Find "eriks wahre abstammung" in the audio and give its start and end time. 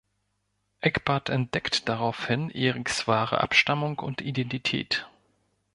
2.49-3.99